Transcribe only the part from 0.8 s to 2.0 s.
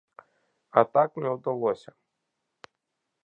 А так не ўдалося.